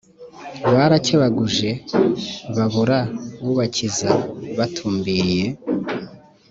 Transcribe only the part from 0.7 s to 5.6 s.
barakebaguje babura ubakiza batumbiriye